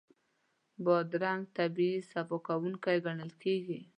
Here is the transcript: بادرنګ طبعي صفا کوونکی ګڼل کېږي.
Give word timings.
بادرنګ 0.83 1.41
طبعي 1.57 1.91
صفا 2.11 2.37
کوونکی 2.47 2.97
ګڼل 3.05 3.31
کېږي. 3.43 3.79